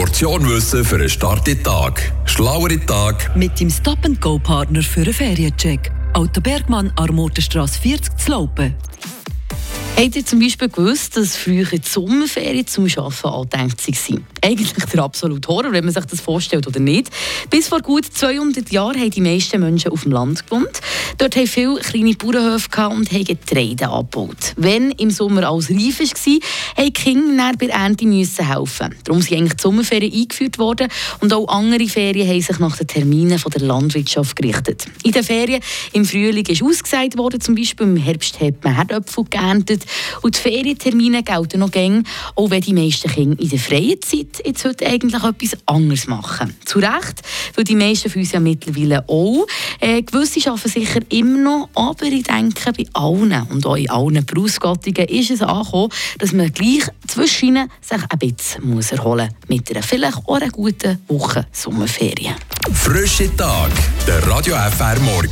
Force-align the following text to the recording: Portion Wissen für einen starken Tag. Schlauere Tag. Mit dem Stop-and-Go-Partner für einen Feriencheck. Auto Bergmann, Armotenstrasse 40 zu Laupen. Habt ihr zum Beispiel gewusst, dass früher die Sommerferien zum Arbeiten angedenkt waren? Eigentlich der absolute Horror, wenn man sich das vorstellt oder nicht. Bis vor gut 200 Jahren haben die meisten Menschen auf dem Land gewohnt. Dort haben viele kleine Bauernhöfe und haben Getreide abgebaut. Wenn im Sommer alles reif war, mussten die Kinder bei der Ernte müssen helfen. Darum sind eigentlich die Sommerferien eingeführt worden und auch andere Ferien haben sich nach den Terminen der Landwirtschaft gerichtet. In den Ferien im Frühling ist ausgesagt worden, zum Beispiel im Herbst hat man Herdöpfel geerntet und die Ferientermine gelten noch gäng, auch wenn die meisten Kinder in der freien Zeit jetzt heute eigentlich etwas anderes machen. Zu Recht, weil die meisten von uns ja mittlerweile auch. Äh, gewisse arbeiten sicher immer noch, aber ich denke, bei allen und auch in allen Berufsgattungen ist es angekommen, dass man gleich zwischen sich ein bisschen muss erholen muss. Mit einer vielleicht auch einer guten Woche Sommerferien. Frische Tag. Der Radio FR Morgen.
Portion 0.00 0.48
Wissen 0.48 0.82
für 0.82 0.94
einen 0.96 1.10
starken 1.10 1.62
Tag. 1.62 2.10
Schlauere 2.24 2.80
Tag. 2.86 3.36
Mit 3.36 3.60
dem 3.60 3.68
Stop-and-Go-Partner 3.68 4.82
für 4.82 5.02
einen 5.02 5.12
Feriencheck. 5.12 5.92
Auto 6.14 6.40
Bergmann, 6.40 6.90
Armotenstrasse 6.96 7.78
40 7.78 8.16
zu 8.16 8.30
Laupen. 8.30 8.74
Habt 9.98 10.16
ihr 10.16 10.24
zum 10.24 10.40
Beispiel 10.40 10.70
gewusst, 10.70 11.18
dass 11.18 11.36
früher 11.36 11.66
die 11.66 11.82
Sommerferien 11.86 12.66
zum 12.66 12.86
Arbeiten 12.86 13.26
angedenkt 13.26 14.10
waren? 14.10 14.26
Eigentlich 14.42 14.72
der 14.72 15.02
absolute 15.02 15.46
Horror, 15.46 15.72
wenn 15.72 15.84
man 15.84 15.92
sich 15.92 16.06
das 16.06 16.22
vorstellt 16.22 16.66
oder 16.66 16.80
nicht. 16.80 17.10
Bis 17.50 17.68
vor 17.68 17.82
gut 17.82 18.06
200 18.06 18.72
Jahren 18.72 18.98
haben 18.98 19.10
die 19.10 19.20
meisten 19.20 19.60
Menschen 19.60 19.92
auf 19.92 20.04
dem 20.04 20.12
Land 20.12 20.46
gewohnt. 20.46 20.80
Dort 21.20 21.36
haben 21.36 21.46
viele 21.46 21.80
kleine 21.80 22.14
Bauernhöfe 22.14 22.88
und 22.88 23.12
haben 23.12 23.24
Getreide 23.24 23.90
abgebaut. 23.90 24.54
Wenn 24.56 24.90
im 24.92 25.10
Sommer 25.10 25.46
alles 25.46 25.68
reif 25.68 25.98
war, 25.98 26.06
mussten 26.06 26.40
die 26.78 26.92
Kinder 26.94 27.52
bei 27.58 27.66
der 27.66 27.74
Ernte 27.74 28.06
müssen 28.06 28.46
helfen. 28.46 28.94
Darum 29.04 29.20
sind 29.20 29.36
eigentlich 29.36 29.52
die 29.52 29.62
Sommerferien 29.62 30.14
eingeführt 30.14 30.58
worden 30.58 30.88
und 31.20 31.34
auch 31.34 31.46
andere 31.48 31.86
Ferien 31.88 32.26
haben 32.26 32.40
sich 32.40 32.58
nach 32.58 32.74
den 32.78 32.86
Terminen 32.86 33.38
der 33.38 33.60
Landwirtschaft 33.60 34.34
gerichtet. 34.34 34.86
In 35.02 35.12
den 35.12 35.22
Ferien 35.22 35.60
im 35.92 36.06
Frühling 36.06 36.46
ist 36.46 36.62
ausgesagt 36.62 37.18
worden, 37.18 37.38
zum 37.38 37.54
Beispiel 37.54 37.86
im 37.86 37.96
Herbst 37.98 38.40
hat 38.40 38.64
man 38.64 38.76
Herdöpfel 38.76 39.24
geerntet 39.24 39.84
und 40.22 40.38
die 40.38 40.40
Ferientermine 40.40 41.22
gelten 41.22 41.60
noch 41.60 41.70
gäng, 41.70 42.02
auch 42.34 42.48
wenn 42.48 42.62
die 42.62 42.72
meisten 42.72 43.10
Kinder 43.10 43.38
in 43.38 43.50
der 43.50 43.58
freien 43.58 44.00
Zeit 44.00 44.42
jetzt 44.42 44.64
heute 44.64 44.86
eigentlich 44.86 45.22
etwas 45.22 45.58
anderes 45.66 46.06
machen. 46.06 46.56
Zu 46.64 46.78
Recht, 46.78 47.20
weil 47.60 47.64
die 47.64 47.76
meisten 47.76 48.08
von 48.08 48.22
uns 48.22 48.32
ja 48.32 48.40
mittlerweile 48.40 49.06
auch. 49.06 49.46
Äh, 49.80 50.00
gewisse 50.00 50.48
arbeiten 50.48 50.70
sicher 50.70 51.00
immer 51.10 51.38
noch, 51.38 51.68
aber 51.74 52.06
ich 52.06 52.22
denke, 52.22 52.72
bei 52.72 52.86
allen 52.94 53.46
und 53.50 53.66
auch 53.66 53.76
in 53.76 53.90
allen 53.90 54.24
Berufsgattungen 54.24 55.06
ist 55.08 55.30
es 55.30 55.42
angekommen, 55.42 55.90
dass 56.18 56.32
man 56.32 56.50
gleich 56.52 56.84
zwischen 57.06 57.68
sich 57.82 58.02
ein 58.08 58.18
bisschen 58.18 58.66
muss 58.66 58.92
erholen 58.92 59.28
muss. 59.28 59.48
Mit 59.48 59.70
einer 59.70 59.82
vielleicht 59.82 60.16
auch 60.26 60.36
einer 60.36 60.48
guten 60.48 61.00
Woche 61.08 61.46
Sommerferien. 61.52 62.34
Frische 62.72 63.34
Tag. 63.36 63.70
Der 64.06 64.26
Radio 64.26 64.54
FR 64.54 64.98
Morgen. 65.00 65.28